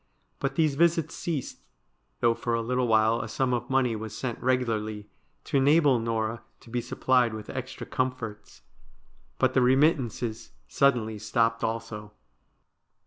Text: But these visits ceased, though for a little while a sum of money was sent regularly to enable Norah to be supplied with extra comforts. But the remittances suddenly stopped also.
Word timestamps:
But 0.39 0.55
these 0.55 0.73
visits 0.73 1.13
ceased, 1.13 1.59
though 2.21 2.33
for 2.33 2.55
a 2.55 2.61
little 2.63 2.87
while 2.87 3.21
a 3.21 3.27
sum 3.27 3.53
of 3.53 3.69
money 3.69 3.95
was 3.95 4.17
sent 4.17 4.41
regularly 4.41 5.11
to 5.43 5.57
enable 5.57 5.99
Norah 5.99 6.41
to 6.61 6.71
be 6.71 6.81
supplied 6.81 7.35
with 7.35 7.51
extra 7.51 7.85
comforts. 7.85 8.63
But 9.37 9.53
the 9.53 9.61
remittances 9.61 10.53
suddenly 10.67 11.19
stopped 11.19 11.63
also. 11.63 12.13